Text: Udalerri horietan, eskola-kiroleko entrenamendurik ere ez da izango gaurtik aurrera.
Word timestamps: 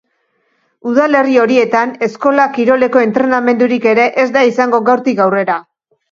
Udalerri 0.91 1.35
horietan, 1.41 1.91
eskola-kiroleko 2.07 3.03
entrenamendurik 3.07 3.85
ere 3.91 4.07
ez 4.25 4.25
da 4.39 4.43
izango 4.53 4.81
gaurtik 4.89 5.21
aurrera. 5.27 5.59